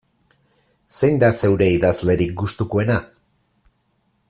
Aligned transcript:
Zein 0.99 1.19
da 1.23 1.29
zeure 1.41 1.67
idazlerik 1.75 2.33
gustukoena? 2.43 2.97